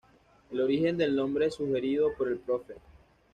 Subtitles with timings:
[0.49, 2.63] El origen del nombre sugerido por el Prof.